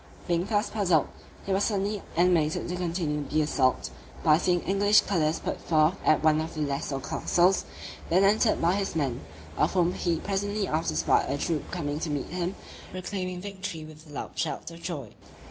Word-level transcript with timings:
Being 0.27 0.45
thus 0.47 0.71
puzzled, 0.71 1.09
he 1.45 1.51
was 1.53 1.65
suddenly 1.65 2.01
animated 2.17 2.67
to 2.69 2.75
continue 2.75 3.23
the 3.25 3.43
assault, 3.43 3.91
by 4.23 4.39
seeing 4.39 4.61
English 4.61 5.01
colours 5.01 5.37
put 5.39 5.61
forth 5.61 5.93
at 6.03 6.23
one 6.23 6.41
of 6.41 6.55
the 6.55 6.61
lesser 6.61 6.99
castles, 6.99 7.65
then 8.09 8.23
entered 8.23 8.59
by 8.59 8.73
his 8.73 8.95
men; 8.95 9.21
of 9.57 9.73
whom 9.73 9.93
he 9.93 10.15
presently 10.19 10.67
after 10.67 10.95
spied 10.95 11.29
a 11.29 11.37
troop 11.37 11.69
coming 11.69 11.99
to 11.99 12.09
meet 12.09 12.29
him, 12.29 12.55
proclaiming 12.89 13.41
victory 13.41 13.85
with 13.85 14.07
loud 14.09 14.31
shouts 14.33 14.71
of 14.71 14.81
joy. 14.81 15.09